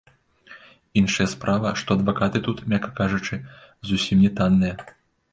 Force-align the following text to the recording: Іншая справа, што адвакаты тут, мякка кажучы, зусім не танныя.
Іншая 1.01 1.25
справа, 1.33 1.73
што 1.81 1.97
адвакаты 1.99 2.41
тут, 2.47 2.63
мякка 2.73 2.89
кажучы, 3.01 3.39
зусім 3.91 4.23
не 4.25 4.31
танныя. 4.41 4.75